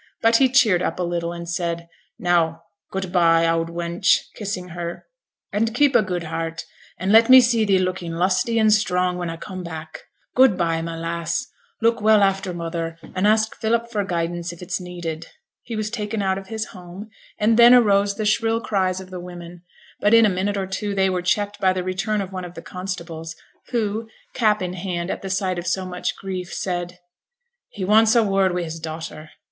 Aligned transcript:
But 0.23 0.37
he 0.37 0.49
cheered 0.49 0.81
up 0.81 0.99
a 0.99 1.03
little 1.03 1.31
and 1.31 1.47
said, 1.47 1.87
'Now, 2.17 2.63
good 2.91 3.11
by, 3.11 3.45
oud 3.45 3.67
wench' 3.69 4.17
(kissing 4.35 4.69
her), 4.69 5.05
'and 5.53 5.75
keep 5.75 5.95
a 5.95 6.01
good 6.01 6.23
heart, 6.23 6.65
and 6.97 7.11
let 7.11 7.29
me 7.29 7.39
see 7.39 7.65
thee 7.65 7.77
lookin' 7.77 8.15
lusty 8.17 8.57
and 8.57 8.73
strong 8.73 9.19
when 9.19 9.29
a 9.29 9.37
come 9.37 9.61
back. 9.61 10.05
Good 10.35 10.57
by, 10.57 10.81
my 10.81 10.97
lass; 10.97 11.45
look 11.83 12.01
well 12.01 12.23
after 12.23 12.51
mother, 12.51 12.97
and 13.13 13.27
ask 13.27 13.55
Philip 13.61 13.91
for 13.91 14.03
guidance 14.03 14.51
if 14.51 14.63
it's 14.63 14.81
needed.' 14.81 15.27
He 15.61 15.75
was 15.75 15.91
taken 15.91 16.23
out 16.23 16.39
of 16.39 16.47
his 16.47 16.65
home, 16.73 17.11
and 17.37 17.55
then 17.55 17.75
arose 17.75 18.15
the 18.15 18.25
shrill 18.25 18.59
cries 18.59 18.99
of 18.99 19.11
the 19.11 19.19
women; 19.19 19.61
but 19.99 20.15
in 20.15 20.25
a 20.25 20.29
minute 20.29 20.57
or 20.57 20.65
two 20.65 20.95
they 20.95 21.11
were 21.11 21.21
checked 21.21 21.59
by 21.59 21.73
the 21.73 21.83
return 21.83 22.21
of 22.21 22.31
one 22.31 22.43
of 22.43 22.55
the 22.55 22.63
constables, 22.63 23.35
who, 23.69 24.09
cap 24.33 24.63
in 24.63 24.73
hand 24.73 25.11
at 25.11 25.21
the 25.21 25.29
sight 25.29 25.59
of 25.59 25.67
so 25.67 25.85
much 25.85 26.15
grief, 26.15 26.51
said, 26.51 26.97
'He 27.69 27.85
wants 27.85 28.15
a 28.15 28.23
word 28.23 28.51
wi' 28.51 28.63
his 28.63 28.79
daughter.' 28.79 29.29